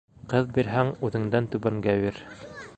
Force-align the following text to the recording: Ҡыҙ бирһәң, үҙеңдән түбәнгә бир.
Ҡыҙ 0.31 0.47
бирһәң, 0.55 0.89
үҙеңдән 1.09 1.53
түбәнгә 1.57 1.97
бир. 2.05 2.21